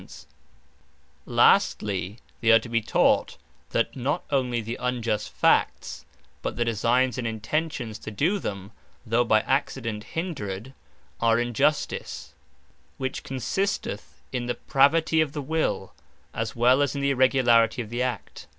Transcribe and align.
And 0.01 0.09
To 0.09 0.15
Do 0.15 0.23
All 0.23 0.23
This 0.23 0.35
Sincerely 0.41 0.97
From 0.97 1.35
The 1.37 1.41
Heart 1.43 1.53
Lastly, 1.53 2.19
they 2.41 2.51
are 2.51 2.59
to 2.59 2.69
be 2.69 2.81
taught, 2.81 3.37
that 3.69 3.95
not 3.95 4.23
onely 4.31 4.61
the 4.61 4.77
unjust 4.77 5.29
facts, 5.31 6.05
but 6.41 6.55
the 6.55 6.65
designes 6.65 7.17
and 7.19 7.27
intentions 7.27 7.99
to 7.99 8.09
do 8.09 8.39
them, 8.39 8.71
(though 9.05 9.23
by 9.23 9.41
accident 9.41 10.05
hindred,) 10.05 10.73
are 11.19 11.39
Injustice; 11.39 12.33
which 12.97 13.21
consisteth 13.21 14.23
in 14.31 14.47
the 14.47 14.55
pravity 14.55 15.21
of 15.21 15.33
the 15.33 15.41
will, 15.43 15.93
as 16.33 16.55
well 16.55 16.81
as 16.81 16.95
in 16.95 17.01
the 17.01 17.11
irregularity 17.11 17.83
of 17.83 17.91
the 17.91 18.01
act. 18.01 18.47